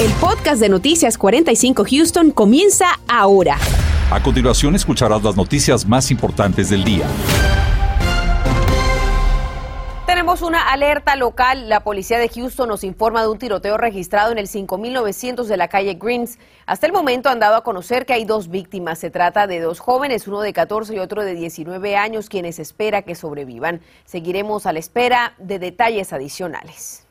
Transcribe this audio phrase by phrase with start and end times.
[0.00, 3.58] El podcast de Noticias 45 Houston comienza ahora.
[4.12, 7.04] A continuación escucharás las noticias más importantes del día.
[10.06, 11.68] Tenemos una alerta local.
[11.68, 15.66] La policía de Houston nos informa de un tiroteo registrado en el 5900 de la
[15.66, 16.38] calle Greens.
[16.64, 19.00] Hasta el momento han dado a conocer que hay dos víctimas.
[19.00, 23.02] Se trata de dos jóvenes, uno de 14 y otro de 19 años, quienes espera
[23.02, 23.80] que sobrevivan.
[24.04, 27.07] Seguiremos a la espera de detalles adicionales.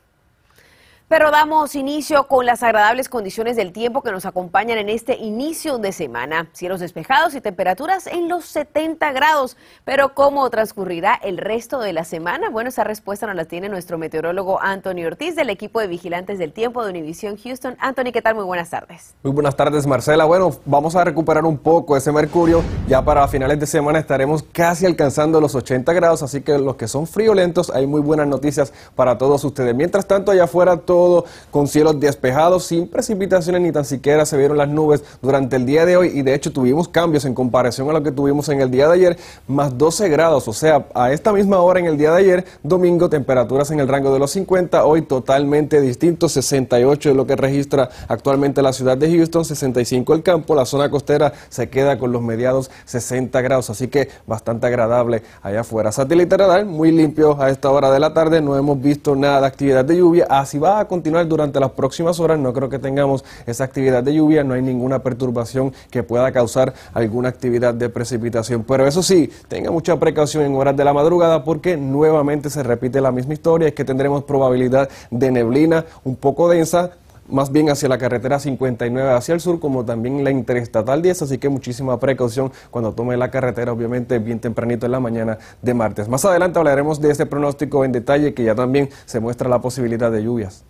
[1.08, 5.78] Pero damos inicio con las agradables condiciones del tiempo que nos acompañan en este inicio
[5.78, 6.50] de semana.
[6.52, 9.56] Cielos despejados y temperaturas en los 70 grados.
[9.86, 12.50] Pero ¿cómo transcurrirá el resto de la semana?
[12.50, 16.52] Bueno, esa respuesta nos la tiene nuestro meteorólogo Anthony Ortiz del equipo de vigilantes del
[16.52, 17.78] tiempo de Univisión Houston.
[17.80, 18.34] Anthony, ¿qué tal?
[18.34, 19.14] Muy buenas tardes.
[19.22, 20.26] Muy buenas tardes, Marcela.
[20.26, 22.62] Bueno, vamos a recuperar un poco ese mercurio.
[22.86, 26.86] Ya para finales de semana estaremos casi alcanzando los 80 grados, así que los que
[26.86, 29.74] son friolentos, hay muy buenas noticias para todos ustedes.
[29.74, 34.36] Mientras tanto, allá afuera todo todo con cielos despejados, sin precipitaciones ni tan siquiera se
[34.36, 36.08] vieron las nubes durante el día de hoy.
[36.12, 38.94] Y de hecho tuvimos cambios en comparación a lo que tuvimos en el día de
[38.94, 42.44] ayer, más 12 grados, o sea, a esta misma hora en el día de ayer,
[42.64, 47.36] domingo, temperaturas en el rango de los 50, hoy totalmente distinto, 68 es lo que
[47.36, 52.10] registra actualmente la ciudad de Houston, 65 el campo, la zona costera se queda con
[52.10, 55.92] los mediados 60 grados, así que bastante agradable allá afuera.
[55.92, 59.46] Satélite radar muy limpio a esta hora de la tarde, no hemos visto nada de
[59.46, 62.38] actividad de lluvia, así va a continuar durante las próximas horas.
[62.38, 66.74] No creo que tengamos esa actividad de lluvia, no hay ninguna perturbación que pueda causar
[66.94, 68.64] alguna actividad de precipitación.
[68.64, 73.00] Pero eso sí, tenga mucha precaución en horas de la madrugada porque nuevamente se repite
[73.00, 76.92] la misma historia, es que tendremos probabilidad de neblina un poco densa
[77.28, 81.38] más bien hacia la carretera 59 hacia el sur, como también la interestatal 10, así
[81.38, 86.08] que muchísima precaución cuando tome la carretera, obviamente bien tempranito en la mañana de martes.
[86.08, 90.10] Más adelante hablaremos de este pronóstico en detalle, que ya también se muestra la posibilidad
[90.10, 90.64] de lluvias.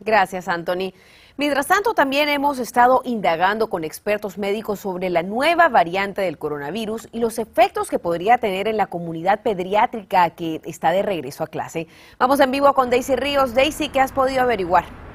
[0.00, 0.94] Gracias, Anthony.
[1.36, 7.08] Mientras tanto, también hemos estado indagando con expertos médicos sobre la nueva variante del coronavirus
[7.12, 11.46] y los efectos que podría tener en la comunidad pediátrica que está de regreso a
[11.46, 11.86] clase.
[12.18, 13.54] Vamos en vivo con Daisy Ríos.
[13.54, 15.09] Daisy, ¿qué has podido averiguar?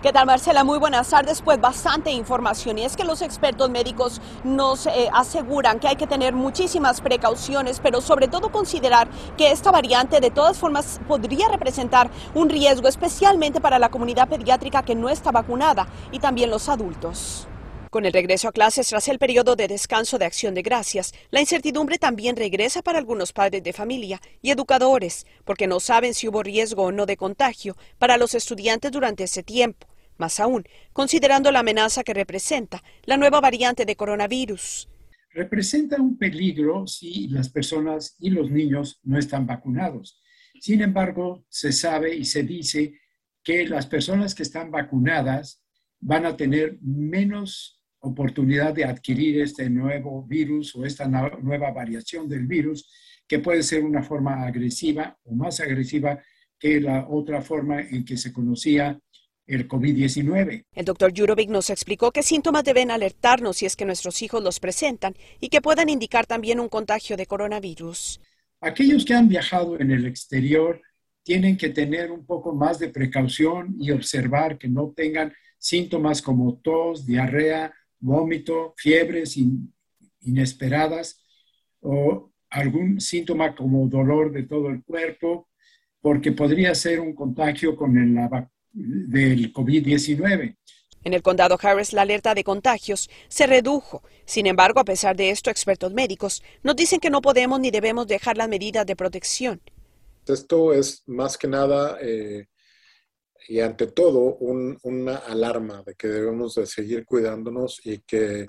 [0.00, 0.62] ¿Qué tal, Marcela?
[0.62, 1.42] Muy buenas tardes.
[1.42, 2.78] Pues bastante información.
[2.78, 7.80] Y es que los expertos médicos nos eh, aseguran que hay que tener muchísimas precauciones,
[7.80, 13.60] pero sobre todo considerar que esta variante de todas formas podría representar un riesgo, especialmente
[13.60, 17.48] para la comunidad pediátrica que no está vacunada y también los adultos.
[17.90, 21.40] Con el regreso a clases tras el periodo de descanso de acción de gracias, la
[21.40, 26.42] incertidumbre también regresa para algunos padres de familia y educadores, porque no saben si hubo
[26.42, 29.86] riesgo o no de contagio para los estudiantes durante ese tiempo.
[30.18, 34.88] Más aún, considerando la amenaza que representa la nueva variante de coronavirus.
[35.32, 40.20] Representa un peligro si las personas y los niños no están vacunados.
[40.60, 42.94] Sin embargo, se sabe y se dice
[43.42, 45.62] que las personas que están vacunadas
[46.00, 52.46] van a tener menos oportunidad de adquirir este nuevo virus o esta nueva variación del
[52.46, 52.88] virus,
[53.26, 56.22] que puede ser una forma agresiva o más agresiva
[56.58, 58.98] que la otra forma en que se conocía
[59.46, 60.64] el COVID-19.
[60.74, 64.60] El doctor Jurovic nos explicó qué síntomas deben alertarnos si es que nuestros hijos los
[64.60, 68.20] presentan y que puedan indicar también un contagio de coronavirus.
[68.60, 70.82] Aquellos que han viajado en el exterior
[71.22, 76.58] tienen que tener un poco más de precaución y observar que no tengan síntomas como
[76.58, 79.38] tos, diarrea, vómito, fiebres
[80.20, 81.24] inesperadas
[81.80, 85.48] o algún síntoma como dolor de todo el cuerpo,
[86.00, 90.56] porque podría ser un contagio con la, del COVID-19.
[91.04, 94.02] En el condado Harris, la alerta de contagios se redujo.
[94.24, 98.06] Sin embargo, a pesar de esto, expertos médicos nos dicen que no podemos ni debemos
[98.06, 99.60] dejar las medidas de protección.
[100.26, 102.48] Esto es más que nada eh,
[103.48, 104.36] y ante todo
[104.82, 108.46] una alarma de que debemos de seguir cuidándonos y que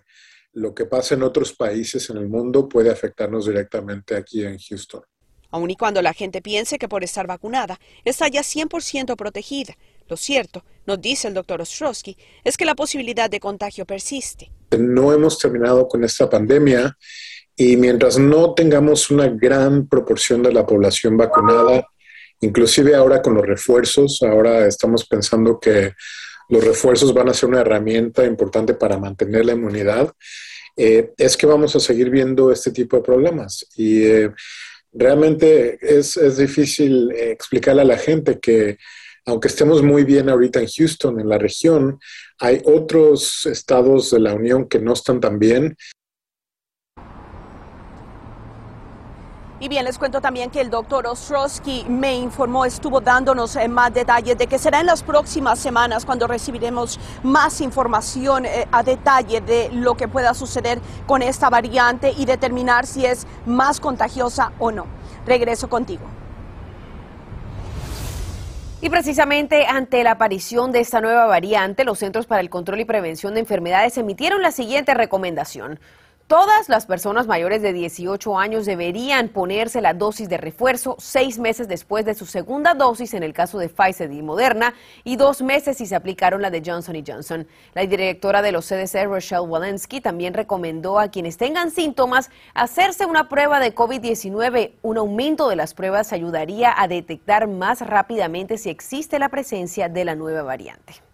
[0.53, 5.01] lo que pasa en otros países en el mundo puede afectarnos directamente aquí en Houston.
[5.51, 9.75] Aun y cuando la gente piense que por estar vacunada está ya 100% protegida,
[10.07, 14.51] lo cierto, nos dice el doctor Ostrowski, es que la posibilidad de contagio persiste.
[14.77, 16.97] No hemos terminado con esta pandemia
[17.55, 21.87] y mientras no tengamos una gran proporción de la población vacunada,
[22.41, 25.93] inclusive ahora con los refuerzos, ahora estamos pensando que
[26.49, 30.11] los refuerzos van a ser una herramienta importante para mantener la inmunidad,
[30.75, 33.67] eh, es que vamos a seguir viendo este tipo de problemas.
[33.75, 34.31] Y eh,
[34.91, 38.77] realmente es, es difícil explicarle a la gente que
[39.25, 41.99] aunque estemos muy bien ahorita en Houston, en la región,
[42.39, 45.75] hay otros estados de la Unión que no están tan bien
[49.61, 53.93] Y bien, les cuento también que el doctor Ostrowski me informó, estuvo dándonos eh, más
[53.93, 59.41] detalles de que será en las próximas semanas cuando recibiremos más información eh, a detalle
[59.41, 64.71] de lo que pueda suceder con esta variante y determinar si es más contagiosa o
[64.71, 64.85] no.
[65.25, 66.05] Regreso contigo.
[68.79, 72.85] Y precisamente ante la aparición de esta nueva variante, los Centros para el Control y
[72.85, 75.81] Prevención de Enfermedades emitieron la siguiente recomendación.
[76.29, 81.67] Todas las personas mayores de 18 años deberían ponerse la dosis de refuerzo seis meses
[81.67, 85.77] después de su segunda dosis en el caso de Pfizer y Moderna y dos meses
[85.77, 87.47] si se aplicaron la de Johnson Johnson.
[87.73, 93.27] La directora de los CDC, Rochelle Walensky, también recomendó a quienes tengan síntomas hacerse una
[93.27, 94.73] prueba de COVID-19.
[94.83, 100.05] Un aumento de las pruebas ayudaría a detectar más rápidamente si existe la presencia de
[100.05, 101.08] la nueva variante.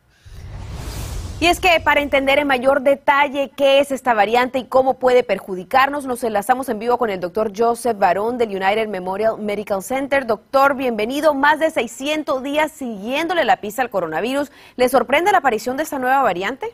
[1.38, 5.22] Y es que para entender en mayor detalle qué es esta variante y cómo puede
[5.22, 10.26] perjudicarnos, nos enlazamos en vivo con el doctor Joseph Barón del United Memorial Medical Center.
[10.26, 11.34] Doctor, bienvenido.
[11.34, 14.50] Más de 600 días siguiéndole la pista al coronavirus.
[14.78, 16.68] ¿Le sorprende la aparición de esta nueva variante?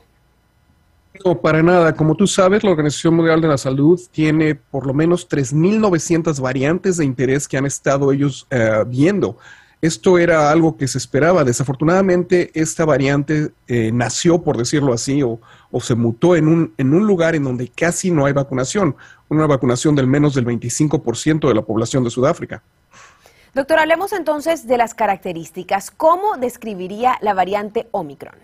[1.26, 1.96] No, para nada.
[1.96, 6.98] Como tú sabes, la Organización Mundial de la Salud tiene por lo menos 3.900 variantes
[6.98, 9.38] de interés que han estado ellos eh, viendo.
[9.82, 11.44] Esto era algo que se esperaba.
[11.44, 15.40] Desafortunadamente, esta variante eh, nació, por decirlo así, o,
[15.80, 18.96] se mutó en un, en un lugar en donde casi no hay vacunación,
[19.30, 22.62] una vacunación del menos del 25% de la población de Sudáfrica.
[23.56, 25.90] Doctor, hablemos entonces de las características.
[25.90, 28.36] ¿Cómo describiría la variante Omicron?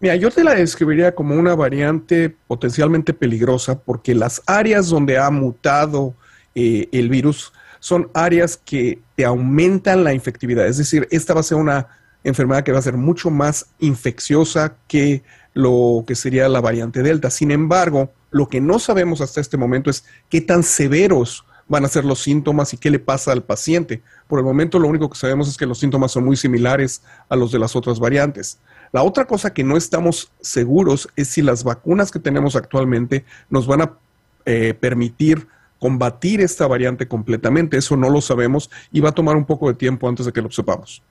[0.00, 5.28] Mira, yo te la describiría como una variante potencialmente peligrosa porque las áreas donde ha
[5.30, 6.14] mutado
[6.54, 10.66] eh, el virus son áreas que te aumentan la infectividad.
[10.66, 11.88] Es decir, esta va a ser una
[12.24, 15.22] enfermedad que va a ser mucho más infecciosa que
[15.54, 17.30] lo que sería la variante Delta.
[17.30, 21.88] Sin embargo, lo que no sabemos hasta este momento es qué tan severos van a
[21.88, 24.02] ser los síntomas y qué le pasa al paciente.
[24.26, 27.36] Por el momento lo único que sabemos es que los síntomas son muy similares a
[27.36, 28.58] los de las otras variantes.
[28.92, 33.66] La otra cosa que no estamos seguros es si las vacunas que tenemos actualmente nos
[33.66, 33.92] van a
[34.46, 35.46] eh, permitir
[35.78, 37.76] combatir esta variante completamente.
[37.76, 40.42] Eso no lo sabemos y va a tomar un poco de tiempo antes de que
[40.42, 41.02] lo sepamos.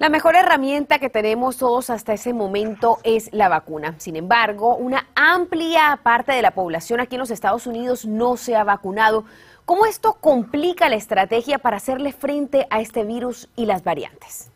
[0.00, 3.96] La mejor herramienta que tenemos todos hasta ese momento es la vacuna.
[3.98, 8.56] Sin embargo, una amplia parte de la población aquí en los Estados Unidos no se
[8.56, 9.26] ha vacunado.
[9.66, 14.48] ¿Cómo esto complica la estrategia para hacerle frente a este virus y las variantes?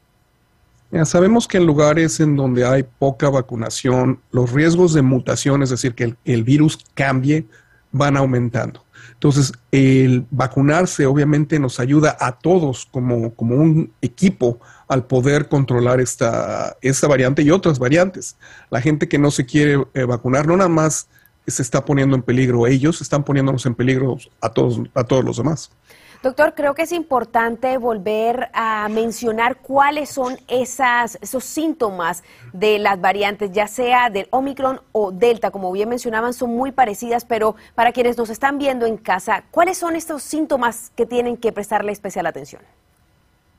[1.05, 5.95] sabemos que en lugares en donde hay poca vacunación, los riesgos de mutación, es decir,
[5.95, 7.45] que el virus cambie,
[7.91, 8.84] van aumentando.
[9.13, 16.01] Entonces, el vacunarse obviamente nos ayuda a todos como, como un equipo al poder controlar
[16.01, 18.37] esta, esta variante y otras variantes.
[18.71, 21.09] La gente que no se quiere eh, vacunar no nada más
[21.47, 25.37] se está poniendo en peligro ellos, están poniéndonos en peligro a todos, a todos los
[25.37, 25.71] demás.
[26.25, 32.25] Doctor, creo que es importante volver a mencionar cuáles son esas, esos síntomas
[32.55, 35.51] de las variantes, ya sea del Omicron o Delta.
[35.51, 39.77] Como bien mencionaban, son muy parecidas, pero para quienes nos están viendo en casa, ¿cuáles
[39.77, 42.63] son estos síntomas que tienen que prestarle especial atención?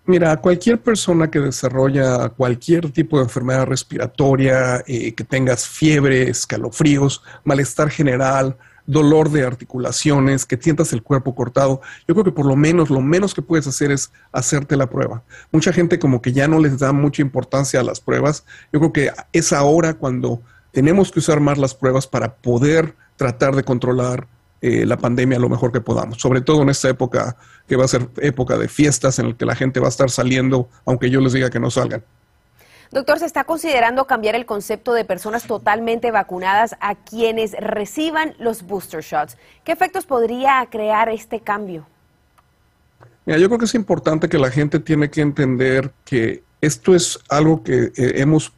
[0.07, 7.21] Mira, cualquier persona que desarrolla cualquier tipo de enfermedad respiratoria, eh, que tengas fiebre, escalofríos,
[7.43, 12.55] malestar general, dolor de articulaciones, que sientas el cuerpo cortado, yo creo que por lo
[12.55, 15.23] menos, lo menos que puedes hacer es hacerte la prueba.
[15.51, 18.45] Mucha gente como que ya no les da mucha importancia a las pruebas.
[18.71, 23.55] Yo creo que es ahora cuando tenemos que usar más las pruebas para poder tratar
[23.55, 24.27] de controlar
[24.61, 27.87] eh, la pandemia lo mejor que podamos, sobre todo en esta época que va a
[27.87, 31.21] ser época de fiestas en la que la gente va a estar saliendo, aunque yo
[31.21, 32.03] les diga que no salgan.
[32.95, 38.63] Doctor, ¿se está considerando cambiar el concepto de personas totalmente vacunadas a quienes reciban los
[38.63, 39.35] booster shots?
[39.65, 41.85] ¿Qué efectos podría crear este cambio?
[43.25, 47.19] Mira, yo creo que es importante que la gente tiene que entender que esto es
[47.27, 48.53] algo que eh, hemos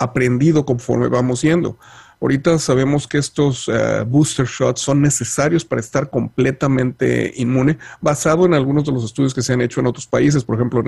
[0.00, 1.78] aprendido conforme vamos yendo.
[2.20, 8.52] Ahorita sabemos que estos eh, booster shots son necesarios para estar completamente inmune, basado en
[8.52, 10.84] algunos de los estudios que se han hecho en otros países, por ejemplo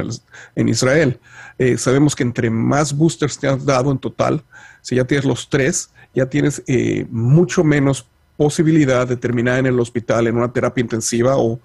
[0.57, 1.19] en, Israel.
[1.59, 4.43] Eh, sabemos que entre más boosters te has dado en total,
[4.83, 9.81] si ya tienes los tres, ya tienes eh, mucho menos posibilidad de terminar en el
[9.81, 11.59] hospital en una terapia intensiva o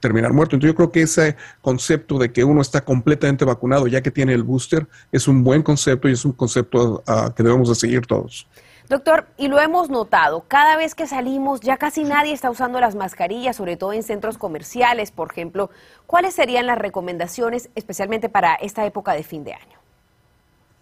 [0.00, 0.56] terminar muerto.
[0.56, 4.32] Entonces yo creo que ese concepto de que uno está completamente vacunado ya que tiene
[4.32, 7.02] el booster es un buen concepto y es un concepto
[7.36, 8.46] que debemos de seguir todos.
[8.88, 12.94] Doctor, y lo hemos notado, cada vez que salimos ya casi nadie está usando las
[12.94, 15.70] mascarillas, sobre todo en centros comerciales, por ejemplo.
[16.06, 19.78] ¿Cuáles serían las recomendaciones especialmente para esta época de fin de año?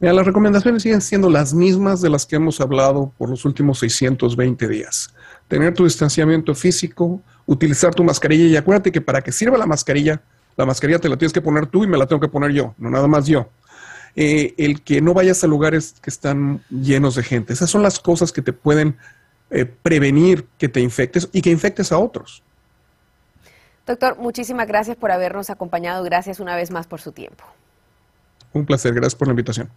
[0.01, 3.79] Mira, las recomendaciones siguen siendo las mismas de las que hemos hablado por los últimos
[3.79, 5.15] 620 días.
[5.47, 10.21] Tener tu distanciamiento físico, utilizar tu mascarilla y acuérdate que para que sirva la mascarilla,
[10.57, 12.75] la mascarilla te la tienes que poner tú y me la tengo que poner yo,
[12.79, 13.49] no nada más yo.
[14.15, 17.53] Eh, el que no vayas a lugares que están llenos de gente.
[17.53, 18.99] Esas son las cosas que te pueden
[19.51, 22.43] eh, prevenir que te infectes y que infectes a otros.
[23.87, 26.05] Doctor, muchísimas gracias por habernos acompañado.
[26.05, 27.45] Gracias una vez más por su tiempo.
[28.53, 28.95] Un placer.
[28.95, 29.71] Gracias por la invitación.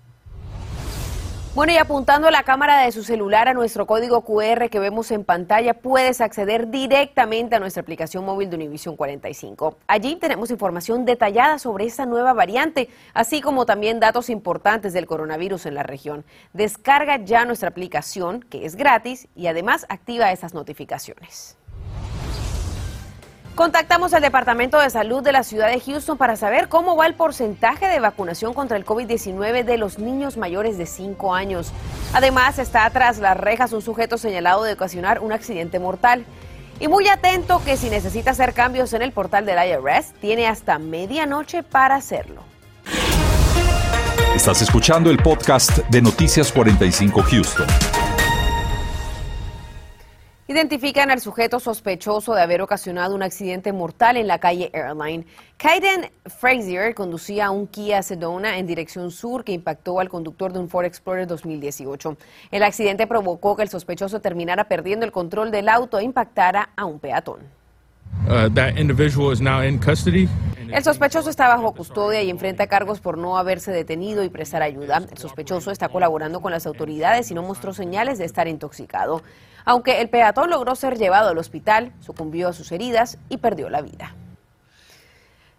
[1.55, 5.24] Bueno, y apuntando la cámara de su celular a nuestro código QR que vemos en
[5.24, 9.77] pantalla, puedes acceder directamente a nuestra aplicación móvil de Univision 45.
[9.88, 15.67] Allí tenemos información detallada sobre esta nueva variante, así como también datos importantes del coronavirus
[15.67, 16.25] en la región.
[16.51, 21.55] Descarga ya nuestra aplicación, que es gratis, y además activa esas notificaciones.
[23.55, 27.13] Contactamos al Departamento de Salud de la ciudad de Houston para saber cómo va el
[27.13, 31.71] porcentaje de vacunación contra el COVID-19 de los niños mayores de 5 años.
[32.13, 36.25] Además, está tras las rejas un sujeto señalado de ocasionar un accidente mortal.
[36.81, 40.77] Y muy atento que si necesita hacer cambios en el portal del IRS, tiene hasta
[40.77, 42.41] medianoche para hacerlo.
[44.35, 47.94] Estás escuchando el podcast de Noticias 45 Houston.
[50.47, 55.25] Identifican al sujeto sospechoso de haber ocasionado un accidente mortal en la calle Airline.
[55.57, 60.69] Kaiden Frazier conducía un Kia Sedona en dirección sur que impactó al conductor de un
[60.69, 62.15] Ford Explorer 2018.
[62.51, 66.85] El accidente provocó que el sospechoso terminara perdiendo el control del auto e impactara a
[66.85, 67.39] un peatón.
[68.27, 68.47] Uh,
[70.71, 74.97] el sospechoso está bajo custodia y enfrenta cargos por no haberse detenido y prestar ayuda.
[75.11, 79.21] El sospechoso está colaborando con las autoridades y no mostró señales de estar intoxicado.
[79.65, 83.81] Aunque el peatón logró ser llevado al hospital, sucumbió a sus heridas y perdió la
[83.81, 84.15] vida.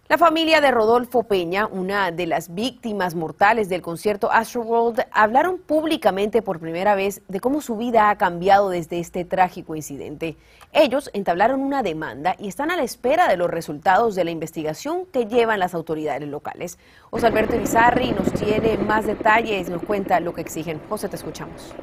[0.08, 6.42] La familia de Rodolfo Peña, una de las víctimas mortales del concierto Astroworld, hablaron públicamente
[6.42, 10.36] por primera vez de cómo su vida ha cambiado desde este trágico incidente.
[10.72, 15.06] Ellos entablaron una demanda y están a la espera de los resultados de la investigación
[15.06, 16.78] que llevan las autoridades locales.
[17.10, 20.80] José Alberto Izarri nos tiene más detalles, nos cuenta lo que exigen.
[20.88, 21.74] José, te escuchamos.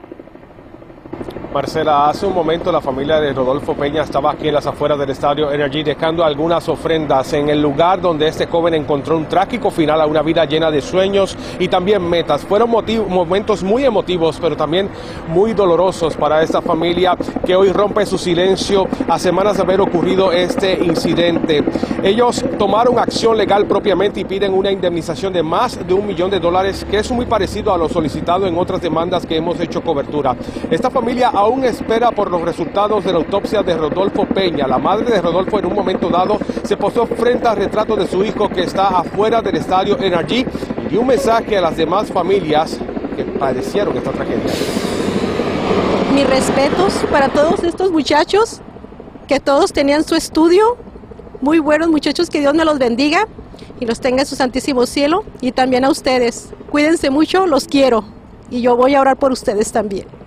[1.53, 5.11] Marcela, hace un momento la familia de Rodolfo Peña estaba aquí en las afueras del
[5.11, 10.01] estadio Energy dejando algunas ofrendas en el lugar donde este joven encontró un trágico final
[10.01, 12.43] a una vida llena de sueños y también metas.
[12.43, 14.89] Fueron momentos muy emotivos, pero también
[15.27, 20.31] muy dolorosos para esta familia que hoy rompe su silencio a semanas de haber ocurrido
[20.31, 21.63] este incidente.
[22.01, 26.39] Ellos tomaron acción legal propiamente y piden una indemnización de más de un millón de
[26.39, 30.35] dólares, que es muy parecido a lo solicitado en otras demandas que hemos hecho cobertura.
[30.71, 34.65] Esta familia aún espera por los resultados de la autopsia de Rodolfo Peña.
[34.65, 38.23] La madre de Rodolfo en un momento dado se posó frente al retrato de su
[38.23, 40.45] hijo que está afuera del estadio Energy
[40.89, 42.79] y un mensaje a las demás familias
[43.17, 44.51] que padecieron esta tragedia.
[46.13, 48.61] Mis respetos para todos estos muchachos,
[49.27, 50.77] que todos tenían su estudio,
[51.41, 53.27] muy buenos muchachos, que Dios me los bendiga
[53.81, 56.53] y los tenga en su santísimo cielo y también a ustedes.
[56.71, 58.05] Cuídense mucho, los quiero
[58.49, 60.22] y yo voy a orar por ustedes también.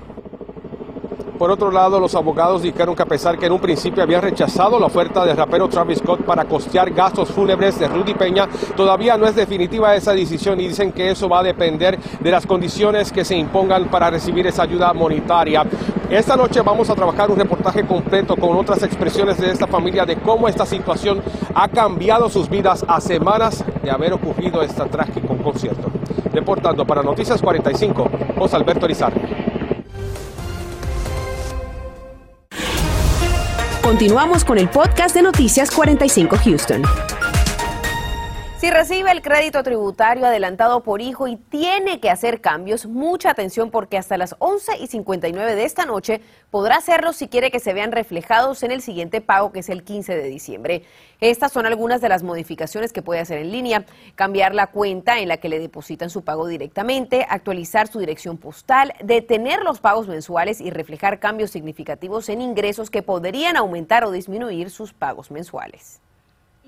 [1.39, 4.81] Por otro lado, los abogados dijeron que a pesar que en un principio habían rechazado
[4.81, 9.27] la oferta del rapero Travis Scott para costear gastos fúnebres de Rudy Peña, todavía no
[9.27, 13.25] es definitiva esa decisión y dicen que eso va a depender de las condiciones que
[13.25, 15.65] se impongan para recibir esa ayuda monetaria.
[16.09, 20.17] Esta noche vamos a trabajar un reportaje completo con otras expresiones de esta familia de
[20.17, 21.21] cómo esta situación
[21.55, 25.91] ha cambiado sus vidas a semanas de haber ocurrido este trágico concierto.
[26.33, 29.46] Reportando para Noticias 45, José Alberto Rizar.
[33.87, 37.16] Continuamos con el podcast de Noticias 45 Houston.
[38.59, 43.71] Si recibe el crédito tributario adelantado por hijo y tiene que hacer cambios, mucha atención
[43.71, 47.75] porque hasta las 11 y 59 de esta noche podrá hacerlo si quiere que se
[47.75, 50.85] vean reflejados en el siguiente pago que es el 15 de diciembre.
[51.21, 53.85] Estas son algunas de las modificaciones que puede hacer en línea.
[54.15, 58.95] Cambiar la cuenta en la que le depositan su pago directamente, actualizar su dirección postal,
[59.05, 64.71] detener los pagos mensuales y reflejar cambios significativos en ingresos que podrían aumentar o disminuir
[64.71, 66.01] sus pagos mensuales.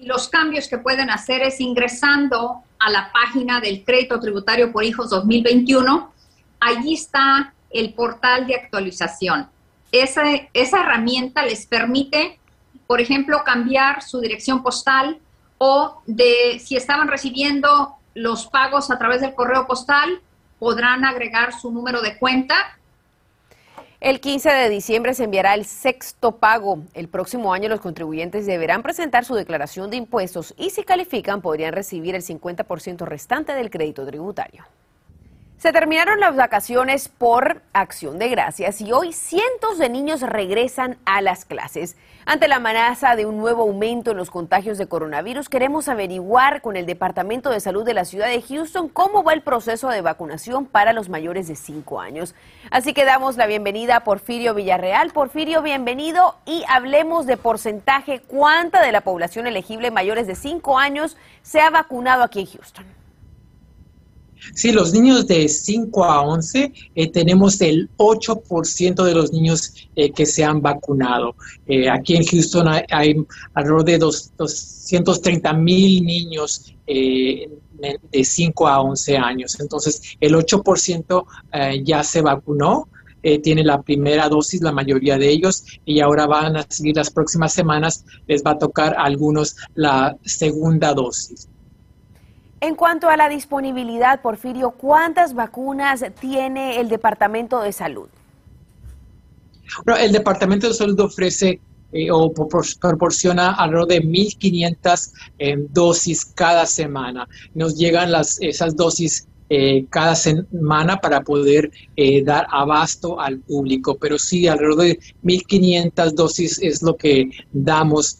[0.00, 5.10] Los cambios que pueden hacer es ingresando a la página del Crédito Tributario por Hijos
[5.10, 6.12] 2021.
[6.60, 9.48] Allí está el portal de actualización.
[9.90, 12.38] Esa, esa herramienta les permite,
[12.86, 15.18] por ejemplo, cambiar su dirección postal
[15.58, 20.20] o de si estaban recibiendo los pagos a través del correo postal,
[20.60, 22.77] podrán agregar su número de cuenta
[24.00, 26.84] el 15 de diciembre se enviará el sexto pago.
[26.94, 31.72] El próximo año los contribuyentes deberán presentar su declaración de impuestos y si califican podrían
[31.72, 34.64] recibir el 50% restante del crédito tributario.
[35.58, 41.20] Se terminaron las vacaciones por acción de gracias y hoy cientos de niños regresan a
[41.20, 41.96] las clases.
[42.26, 46.76] Ante la amenaza de un nuevo aumento en los contagios de coronavirus, queremos averiguar con
[46.76, 50.64] el Departamento de Salud de la ciudad de Houston cómo va el proceso de vacunación
[50.64, 52.36] para los mayores de 5 años.
[52.70, 55.10] Así que damos la bienvenida a Porfirio Villarreal.
[55.10, 58.20] Porfirio, bienvenido y hablemos de porcentaje.
[58.20, 62.97] ¿Cuánta de la población elegible mayores de 5 años se ha vacunado aquí en Houston?
[64.54, 70.10] Sí, los niños de 5 a 11 eh, tenemos el 8% de los niños eh,
[70.12, 71.34] que se han vacunado.
[71.66, 73.16] Eh, aquí en Houston hay,
[73.54, 79.60] alrededor de 230 mil niños de 5 a 11 años.
[79.60, 81.24] Entonces, el 8%
[81.84, 82.88] ya se vacunó.
[83.42, 87.52] tiene la primera dosis, la mayoría de ellos, y ahora van a seguir las próximas
[87.52, 91.48] semanas, les va a tocar a algunos la segunda dosis.
[92.60, 98.08] En cuanto a la disponibilidad, Porfirio, ¿cuántas vacunas tiene el Departamento de Salud?
[100.00, 101.60] el Departamento de Salud ofrece
[101.92, 107.28] eh, o proporciona alrededor de 1.500 eh, dosis cada semana.
[107.54, 111.70] Nos llegan las, esas dosis eh, cada semana para poder
[112.24, 118.18] dar abasto al público, pero sí, alrededor de 1.500 dosis es lo que damos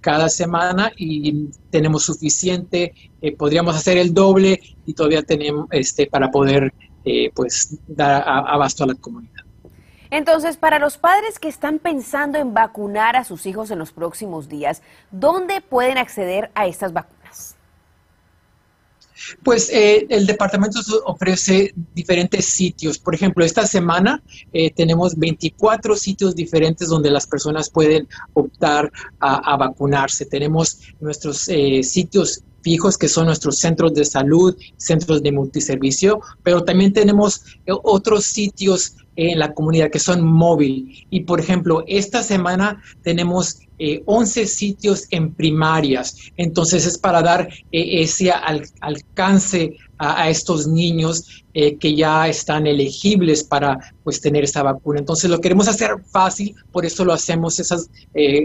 [0.00, 6.30] cada semana y tenemos suficiente eh, podríamos hacer el doble y todavía tenemos este para
[6.30, 6.72] poder
[7.04, 9.44] eh, pues dar abasto a la comunidad.
[10.10, 14.48] Entonces, para los padres que están pensando en vacunar a sus hijos en los próximos
[14.48, 17.19] días, ¿dónde pueden acceder a estas vacunas?
[19.42, 22.98] Pues eh, el departamento ofrece diferentes sitios.
[22.98, 24.22] Por ejemplo, esta semana
[24.74, 30.26] tenemos 24 sitios diferentes donde las personas pueden optar a, vacunarse.
[30.26, 31.38] Tenemos nuestros
[31.82, 37.72] sitios fijos que son nuestros centros de salud, centros de multiservicio, pero también tenemos eh,
[37.82, 41.06] otros sitios en la comunidad que son móvil.
[41.10, 43.58] Y por ejemplo, esta semana tenemos
[44.06, 46.16] 11 eh, sitios en primarias.
[46.36, 48.30] Entonces es para dar eh, ese
[48.80, 55.00] alcance a, estos niños que ya están elegibles para pues tener esa vacuna.
[55.00, 57.90] Entonces lo queremos hacer fácil, por eso lo hacemos esas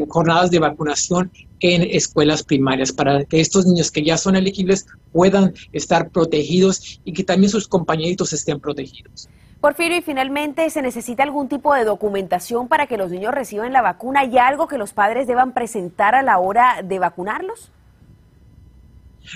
[0.10, 5.54] jornadas de vacunación en escuelas primarias, para que estos niños que ya son elegibles puedan
[5.72, 9.30] estar protegidos y que también sus compañeritos estén protegidos.
[9.62, 13.82] Porfirio, y finalmente, ¿se necesita algún tipo de documentación para que los niños reciban la
[13.82, 17.72] vacuna y algo que los padres deban presentar a la hora de vacunarlos?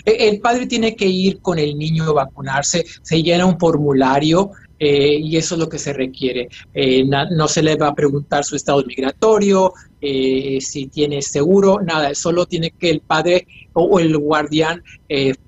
[0.06, 4.52] Eh, el padre tiene que ir con el niño a vacunarse, se llena un formulario
[4.80, 6.48] eh, y eso es lo que se requiere.
[6.74, 12.16] Eh, no se le va a preguntar su estado migratorio, eh, si tiene seguro, nada,
[12.16, 14.82] solo tiene que el padre o, el guardián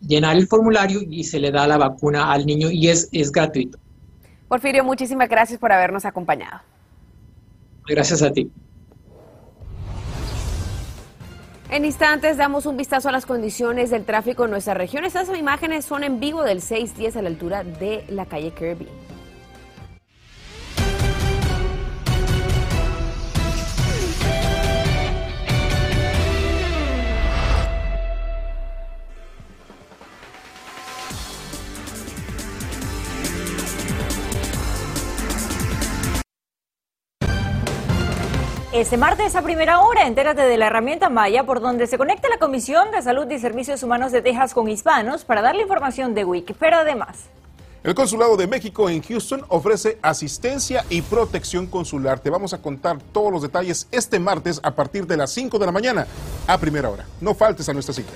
[0.06, 3.78] llenar el formulario y se le da la vacuna al niño y es, es gratuito.
[4.52, 6.60] Porfirio, muchísimas gracias por habernos acompañado.
[7.88, 8.52] Gracias a ti.
[11.70, 15.06] En instantes damos un vistazo a las condiciones del tráfico en nuestra región.
[15.06, 18.90] Estas imágenes son en vivo del 610 a la altura de la calle Kirby.
[38.74, 42.38] Este martes a primera hora, entérate de la herramienta Maya por donde se conecta la
[42.38, 46.54] Comisión de Salud y Servicios Humanos de Texas con hispanos para darle información de Wiki.
[46.54, 47.26] Pero además...
[47.84, 52.22] El Consulado de México en Houston ofrece asistencia y protección consular.
[52.22, 55.66] Te vamos a contar todos los detalles este martes a partir de las 5 de
[55.66, 56.08] la mañana
[56.48, 57.06] a primera hora.
[57.20, 58.14] No faltes a nuestra cita.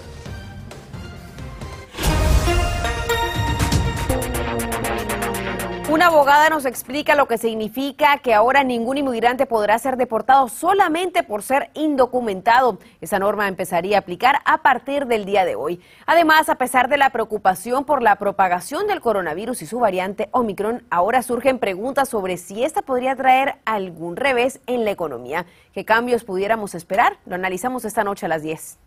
[5.96, 11.24] Una abogada nos explica lo que significa que ahora ningún inmigrante podrá ser deportado solamente
[11.24, 12.80] por ser indocumentado.
[13.00, 15.82] Esa norma empezaría a aplicar a partir del día de hoy.
[16.06, 20.84] Además, a pesar de la preocupación por la propagación del coronavirus y su variante Omicron,
[20.90, 25.46] ahora surgen preguntas sobre si esta podría traer algún revés en la economía.
[25.72, 27.20] ¿Qué cambios pudiéramos esperar?
[27.26, 28.80] Lo analizamos esta noche a las 10.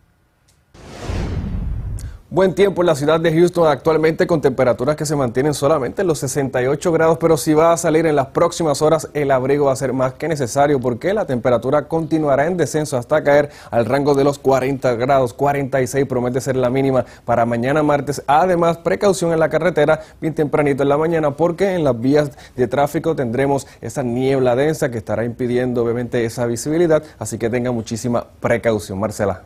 [2.31, 6.07] Buen tiempo en la ciudad de Houston actualmente con temperaturas que se mantienen solamente en
[6.07, 9.71] los 68 grados, pero si va a salir en las próximas horas el abrigo va
[9.71, 14.13] a ser más que necesario porque la temperatura continuará en descenso hasta caer al rango
[14.13, 18.21] de los 40 grados, 46 promete ser la mínima para mañana martes.
[18.27, 22.67] Además, precaución en la carretera bien tempranito en la mañana porque en las vías de
[22.67, 28.23] tráfico tendremos esa niebla densa que estará impidiendo obviamente esa visibilidad, así que tenga muchísima
[28.39, 28.99] precaución.
[28.99, 29.45] Marcela.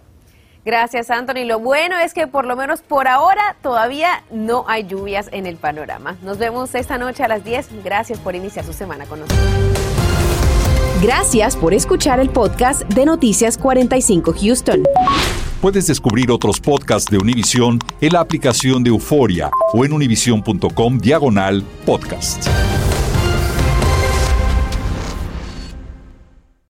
[0.65, 1.45] Gracias, Anthony.
[1.45, 5.57] Lo bueno es que por lo menos por ahora todavía no hay lluvias en el
[5.57, 6.15] panorama.
[6.21, 7.83] Nos vemos esta noche a las 10.
[7.83, 9.43] Gracias por iniciar su semana con nosotros.
[11.01, 14.83] Gracias por escuchar el podcast de Noticias 45 Houston.
[15.59, 21.63] Puedes descubrir otros podcasts de Univision en la aplicación de Euforia o en univision.com diagonal
[21.85, 22.47] podcast.